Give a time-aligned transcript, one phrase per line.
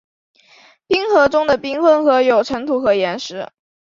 [0.87, 3.51] 冰河中的冰混合有尘土和岩石。